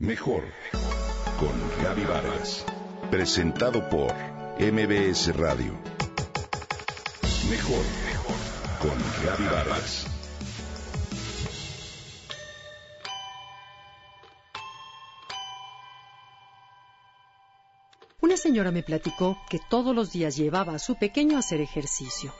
Mejor 0.00 0.44
con 1.40 1.82
Gaby 1.82 2.04
Vargas. 2.04 2.64
Presentado 3.10 3.88
por 3.90 4.14
MBS 4.60 5.36
Radio. 5.36 5.76
Mejor 7.50 7.84
con 8.80 8.96
Gaby 9.24 9.44
Vargas. 9.52 10.06
Una 18.20 18.36
señora 18.36 18.70
me 18.70 18.84
platicó 18.84 19.36
que 19.50 19.58
todos 19.68 19.96
los 19.96 20.12
días 20.12 20.36
llevaba 20.36 20.76
a 20.76 20.78
su 20.78 20.94
pequeño 20.94 21.34
a 21.34 21.40
hacer 21.40 21.60
ejercicio. 21.60 22.32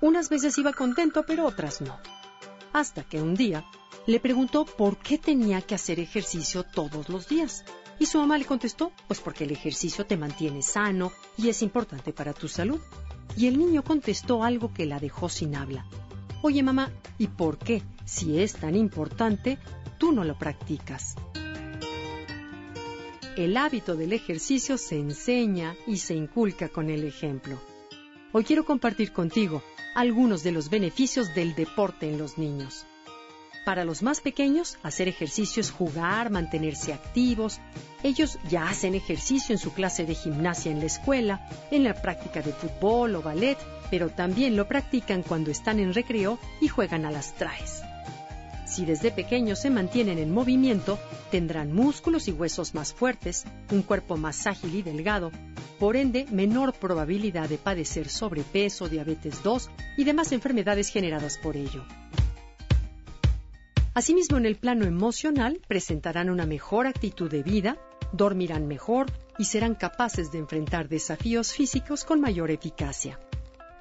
Unas 0.00 0.28
veces 0.28 0.58
iba 0.58 0.72
contento, 0.72 1.22
pero 1.24 1.46
otras 1.46 1.80
no. 1.80 1.96
Hasta 2.72 3.04
que 3.04 3.22
un 3.22 3.36
día 3.36 3.64
le 4.08 4.20
preguntó 4.20 4.64
por 4.64 4.96
qué 4.96 5.18
tenía 5.18 5.60
que 5.60 5.74
hacer 5.74 6.00
ejercicio 6.00 6.62
todos 6.64 7.10
los 7.10 7.28
días. 7.28 7.62
Y 7.98 8.06
su 8.06 8.16
mamá 8.16 8.38
le 8.38 8.46
contestó, 8.46 8.90
pues 9.06 9.20
porque 9.20 9.44
el 9.44 9.50
ejercicio 9.50 10.06
te 10.06 10.16
mantiene 10.16 10.62
sano 10.62 11.12
y 11.36 11.50
es 11.50 11.60
importante 11.60 12.14
para 12.14 12.32
tu 12.32 12.48
salud. 12.48 12.80
Y 13.36 13.48
el 13.48 13.58
niño 13.58 13.84
contestó 13.84 14.44
algo 14.44 14.72
que 14.72 14.86
la 14.86 14.98
dejó 14.98 15.28
sin 15.28 15.54
habla. 15.54 15.84
Oye 16.40 16.62
mamá, 16.62 16.90
¿y 17.18 17.26
por 17.26 17.58
qué, 17.58 17.82
si 18.06 18.38
es 18.38 18.54
tan 18.54 18.76
importante, 18.76 19.58
tú 19.98 20.10
no 20.10 20.24
lo 20.24 20.38
practicas? 20.38 21.14
El 23.36 23.58
hábito 23.58 23.94
del 23.94 24.14
ejercicio 24.14 24.78
se 24.78 24.98
enseña 24.98 25.76
y 25.86 25.98
se 25.98 26.14
inculca 26.14 26.70
con 26.70 26.88
el 26.88 27.04
ejemplo. 27.04 27.60
Hoy 28.32 28.44
quiero 28.44 28.64
compartir 28.64 29.12
contigo 29.12 29.62
algunos 29.94 30.42
de 30.42 30.52
los 30.52 30.70
beneficios 30.70 31.34
del 31.34 31.54
deporte 31.54 32.08
en 32.08 32.16
los 32.16 32.38
niños. 32.38 32.86
Para 33.68 33.84
los 33.84 34.02
más 34.02 34.22
pequeños, 34.22 34.78
hacer 34.82 35.08
ejercicio 35.08 35.60
es 35.60 35.70
jugar, 35.70 36.30
mantenerse 36.30 36.94
activos. 36.94 37.60
Ellos 38.02 38.38
ya 38.48 38.66
hacen 38.66 38.94
ejercicio 38.94 39.54
en 39.54 39.58
su 39.58 39.74
clase 39.74 40.06
de 40.06 40.14
gimnasia 40.14 40.72
en 40.72 40.80
la 40.80 40.86
escuela, 40.86 41.46
en 41.70 41.84
la 41.84 41.92
práctica 41.92 42.40
de 42.40 42.54
fútbol 42.54 43.14
o 43.16 43.20
ballet, 43.20 43.58
pero 43.90 44.08
también 44.08 44.56
lo 44.56 44.66
practican 44.66 45.22
cuando 45.22 45.50
están 45.50 45.80
en 45.80 45.92
recreo 45.92 46.38
y 46.62 46.68
juegan 46.68 47.04
a 47.04 47.10
las 47.10 47.34
traes. 47.34 47.82
Si 48.64 48.86
desde 48.86 49.10
pequeños 49.10 49.58
se 49.58 49.68
mantienen 49.68 50.16
en 50.16 50.32
movimiento, 50.32 50.98
tendrán 51.30 51.70
músculos 51.70 52.26
y 52.26 52.32
huesos 52.32 52.74
más 52.74 52.94
fuertes, 52.94 53.44
un 53.70 53.82
cuerpo 53.82 54.16
más 54.16 54.46
ágil 54.46 54.76
y 54.76 54.80
delgado, 54.80 55.30
por 55.78 55.96
ende 55.96 56.24
menor 56.30 56.72
probabilidad 56.72 57.50
de 57.50 57.58
padecer 57.58 58.08
sobrepeso, 58.08 58.88
diabetes 58.88 59.42
2 59.42 59.68
y 59.98 60.04
demás 60.04 60.32
enfermedades 60.32 60.88
generadas 60.88 61.36
por 61.36 61.58
ello. 61.58 61.84
Asimismo, 63.98 64.36
en 64.38 64.46
el 64.46 64.54
plano 64.54 64.84
emocional, 64.84 65.60
presentarán 65.66 66.30
una 66.30 66.46
mejor 66.46 66.86
actitud 66.86 67.28
de 67.28 67.42
vida, 67.42 67.78
dormirán 68.12 68.68
mejor 68.68 69.06
y 69.38 69.46
serán 69.46 69.74
capaces 69.74 70.30
de 70.30 70.38
enfrentar 70.38 70.88
desafíos 70.88 71.52
físicos 71.52 72.04
con 72.04 72.20
mayor 72.20 72.52
eficacia. 72.52 73.18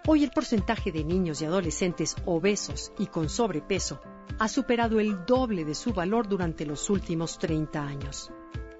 Hoy 0.07 0.23
el 0.23 0.31
porcentaje 0.31 0.91
de 0.91 1.03
niños 1.03 1.39
y 1.39 1.45
adolescentes 1.45 2.15
obesos 2.25 2.91
y 2.97 3.05
con 3.05 3.29
sobrepeso 3.29 4.01
ha 4.39 4.47
superado 4.47 4.99
el 4.99 5.23
doble 5.23 5.65
de 5.65 5.75
su 5.75 5.93
valor 5.93 6.27
durante 6.27 6.65
los 6.65 6.89
últimos 6.89 7.37
30 7.37 7.79
años. 7.79 8.31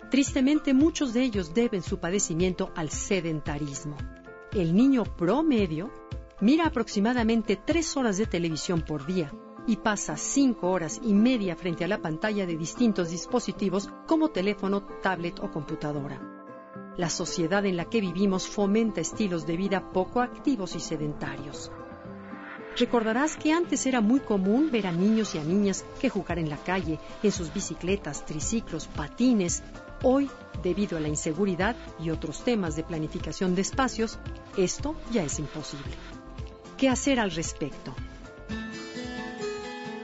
Tristemente, 0.09 0.73
muchos 0.73 1.13
de 1.13 1.21
ellos 1.21 1.53
deben 1.53 1.83
su 1.83 1.99
padecimiento 1.99 2.71
al 2.75 2.89
sedentarismo. 2.89 3.95
El 4.53 4.75
niño 4.75 5.03
promedio 5.03 5.93
mira 6.41 6.65
aproximadamente 6.65 7.59
tres 7.63 7.95
horas 7.95 8.17
de 8.17 8.25
televisión 8.25 8.81
por 8.81 9.05
día 9.05 9.31
y 9.67 9.75
pasa 9.75 10.15
cinco 10.15 10.71
horas 10.71 10.99
y 11.03 11.13
media 11.13 11.55
frente 11.55 11.83
a 11.83 11.87
la 11.87 12.01
pantalla 12.01 12.45
de 12.45 12.57
distintos 12.57 13.11
dispositivos 13.11 13.89
como 14.07 14.29
teléfono, 14.29 14.81
tablet 15.01 15.39
o 15.41 15.51
computadora. 15.51 16.19
La 16.95 17.09
sociedad 17.09 17.65
en 17.65 17.77
la 17.77 17.85
que 17.85 18.01
vivimos 18.01 18.47
fomenta 18.47 19.01
estilos 19.01 19.45
de 19.45 19.57
vida 19.57 19.91
poco 19.91 20.21
activos 20.21 20.75
y 20.75 20.79
sedentarios. 20.79 21.71
Recordarás 22.77 23.35
que 23.35 23.51
antes 23.51 23.85
era 23.85 24.01
muy 24.01 24.19
común 24.19 24.69
ver 24.71 24.87
a 24.87 24.91
niños 24.91 25.35
y 25.35 25.39
a 25.39 25.43
niñas 25.43 25.83
que 25.99 26.09
jugar 26.09 26.39
en 26.39 26.49
la 26.49 26.57
calle, 26.57 26.99
en 27.21 27.31
sus 27.31 27.53
bicicletas, 27.53 28.25
triciclos, 28.25 28.87
patines. 28.87 29.63
Hoy, 30.03 30.29
debido 30.61 30.97
a 30.97 31.01
la 31.01 31.07
inseguridad 31.07 31.75
y 31.99 32.11
otros 32.11 32.43
temas 32.43 32.75
de 32.75 32.83
planificación 32.83 33.55
de 33.55 33.61
espacios, 33.61 34.19
esto 34.55 34.95
ya 35.11 35.23
es 35.23 35.39
imposible. 35.39 35.91
¿Qué 36.77 36.87
hacer 36.87 37.19
al 37.19 37.31
respecto? 37.31 37.95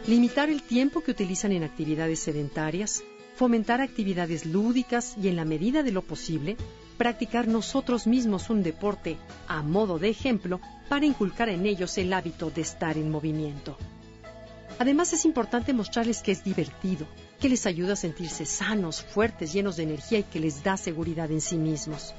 Limitar 0.05 0.49
el 0.49 0.61
tiempo 0.61 0.99
que 0.99 1.11
utilizan 1.11 1.53
en 1.53 1.63
actividades 1.63 2.19
sedentarias, 2.19 3.03
fomentar 3.37 3.79
actividades 3.79 4.45
lúdicas 4.45 5.15
y 5.21 5.29
en 5.29 5.37
la 5.37 5.45
medida 5.45 5.81
de 5.81 5.93
lo 5.93 6.01
posible, 6.01 6.57
practicar 6.97 7.47
nosotros 7.47 8.05
mismos 8.05 8.49
un 8.49 8.63
deporte 8.63 9.15
a 9.47 9.63
modo 9.63 9.99
de 9.99 10.09
ejemplo 10.09 10.59
para 10.89 11.05
inculcar 11.05 11.47
en 11.47 11.65
ellos 11.65 11.97
el 11.97 12.11
hábito 12.11 12.51
de 12.51 12.61
estar 12.61 12.97
en 12.97 13.09
movimiento. 13.09 13.77
Además 14.77 15.13
es 15.13 15.23
importante 15.23 15.71
mostrarles 15.71 16.21
que 16.21 16.33
es 16.33 16.43
divertido, 16.43 17.07
que 17.39 17.47
les 17.47 17.65
ayuda 17.65 17.93
a 17.93 17.95
sentirse 17.95 18.45
sanos, 18.45 19.01
fuertes, 19.01 19.53
llenos 19.53 19.77
de 19.77 19.83
energía 19.83 20.19
y 20.19 20.23
que 20.23 20.41
les 20.41 20.63
da 20.63 20.75
seguridad 20.75 21.31
en 21.31 21.39
sí 21.39 21.55
mismos. 21.55 22.13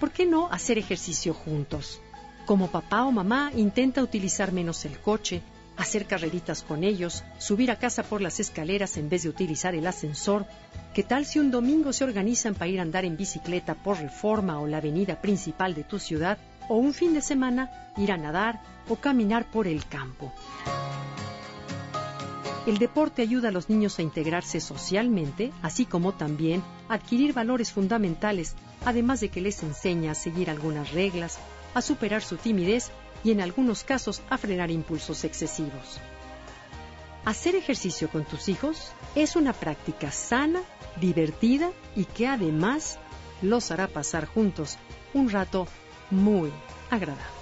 ¿Por 0.00 0.12
qué 0.12 0.24
no 0.24 0.50
hacer 0.50 0.78
ejercicio 0.78 1.34
juntos? 1.34 2.00
Como 2.46 2.70
papá 2.70 3.04
o 3.04 3.12
mamá 3.12 3.52
intenta 3.54 4.02
utilizar 4.02 4.50
menos 4.50 4.86
el 4.86 4.98
coche, 4.98 5.42
hacer 5.76 6.06
carreritas 6.06 6.62
con 6.62 6.84
ellos, 6.84 7.24
subir 7.38 7.70
a 7.70 7.78
casa 7.78 8.02
por 8.02 8.20
las 8.20 8.40
escaleras 8.40 8.96
en 8.96 9.08
vez 9.08 9.22
de 9.22 9.28
utilizar 9.28 9.74
el 9.74 9.86
ascensor. 9.86 10.46
¿Qué 10.94 11.02
tal 11.02 11.24
si 11.26 11.38
un 11.38 11.50
domingo 11.50 11.92
se 11.92 12.04
organizan 12.04 12.54
para 12.54 12.68
ir 12.68 12.78
a 12.78 12.82
andar 12.82 13.04
en 13.04 13.16
bicicleta 13.16 13.74
por 13.74 13.98
Reforma 13.98 14.60
o 14.60 14.66
la 14.66 14.78
avenida 14.78 15.20
principal 15.20 15.74
de 15.74 15.84
tu 15.84 15.98
ciudad? 15.98 16.38
O 16.68 16.76
un 16.76 16.94
fin 16.94 17.14
de 17.14 17.20
semana 17.20 17.92
ir 17.96 18.12
a 18.12 18.16
nadar 18.16 18.60
o 18.88 18.96
caminar 18.96 19.50
por 19.50 19.66
el 19.66 19.86
campo. 19.86 20.32
El 22.64 22.78
deporte 22.78 23.22
ayuda 23.22 23.48
a 23.48 23.52
los 23.52 23.68
niños 23.68 23.98
a 23.98 24.02
integrarse 24.02 24.60
socialmente, 24.60 25.52
así 25.62 25.84
como 25.84 26.12
también 26.12 26.62
adquirir 26.88 27.32
valores 27.32 27.72
fundamentales, 27.72 28.54
además 28.84 29.18
de 29.20 29.30
que 29.30 29.40
les 29.40 29.64
enseña 29.64 30.12
a 30.12 30.14
seguir 30.14 30.48
algunas 30.48 30.92
reglas, 30.92 31.38
a 31.74 31.82
superar 31.82 32.22
su 32.22 32.36
timidez 32.36 32.92
y 33.24 33.30
en 33.30 33.40
algunos 33.40 33.84
casos 33.84 34.22
a 34.30 34.38
frenar 34.38 34.70
impulsos 34.70 35.24
excesivos. 35.24 36.00
Hacer 37.24 37.54
ejercicio 37.54 38.08
con 38.08 38.24
tus 38.24 38.48
hijos 38.48 38.92
es 39.14 39.36
una 39.36 39.52
práctica 39.52 40.10
sana, 40.10 40.60
divertida 41.00 41.70
y 41.94 42.04
que 42.04 42.26
además 42.26 42.98
los 43.42 43.70
hará 43.70 43.86
pasar 43.86 44.26
juntos 44.26 44.76
un 45.14 45.30
rato 45.30 45.68
muy 46.10 46.50
agradable. 46.90 47.41